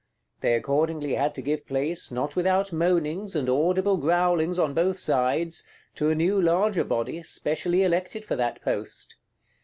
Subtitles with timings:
[0.39, 5.63] They accordingly had to give place, not without moanings, and audible growlings on both sides,
[5.93, 9.17] to a new larger Body, specially elected for that post.